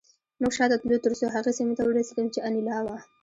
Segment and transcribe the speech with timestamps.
[0.41, 2.97] موږ شاته تلو ترڅو هغې سیمې ته ورسېدم چې انیلا وه